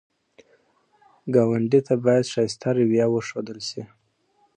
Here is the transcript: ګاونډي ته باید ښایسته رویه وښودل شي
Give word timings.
ګاونډي 1.33 1.79
ته 1.87 1.93
باید 2.05 2.29
ښایسته 2.33 2.69
رویه 2.77 3.05
وښودل 3.09 3.59
شي 3.69 3.83